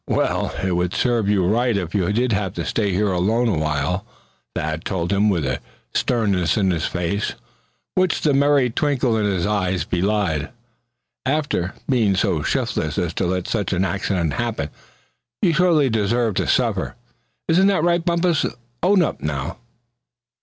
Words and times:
"Well, 0.07 0.51
it 0.63 0.71
would 0.71 0.95
serve 0.95 1.29
you 1.29 1.45
right 1.45 1.77
if 1.77 1.93
you 1.93 2.11
did 2.11 2.31
have 2.31 2.55
to 2.55 2.65
stay 2.65 2.91
here 2.91 3.11
alone 3.11 3.47
awhile," 3.47 4.03
Thad 4.55 4.83
told 4.83 5.13
him, 5.13 5.29
with 5.29 5.45
a 5.45 5.59
sternness 5.93 6.57
in 6.57 6.71
his 6.71 6.87
face 6.87 7.35
which 7.93 8.21
the 8.21 8.33
merry 8.33 8.71
twinkle 8.71 9.15
in 9.15 9.25
his 9.27 9.45
eyes 9.45 9.83
belied. 9.83 10.49
"After 11.23 11.75
being 11.87 12.15
so 12.15 12.41
shiftless 12.41 12.97
as 12.97 13.13
to 13.13 13.27
let 13.27 13.47
such 13.47 13.73
an 13.73 13.85
accident 13.85 14.33
happen, 14.33 14.69
you 15.43 15.53
surely 15.53 15.87
deserve 15.87 16.33
to 16.37 16.47
suffer. 16.47 16.95
Isn't 17.47 17.67
that 17.67 17.83
right, 17.83 18.03
Bumpus; 18.03 18.47
own 18.81 19.03
up 19.03 19.21
now?" 19.21 19.57